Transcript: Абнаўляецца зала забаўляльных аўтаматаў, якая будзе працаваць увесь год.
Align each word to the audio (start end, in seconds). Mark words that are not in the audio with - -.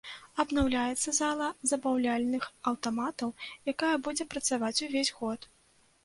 Абнаўляецца 0.41 1.09
зала 1.17 1.49
забаўляльных 1.71 2.47
аўтаматаў, 2.71 3.29
якая 3.73 3.91
будзе 4.07 4.27
працаваць 4.33 4.79
увесь 4.87 5.13
год. 5.19 5.39